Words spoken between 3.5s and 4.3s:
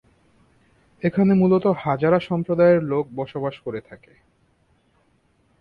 করে থাকে।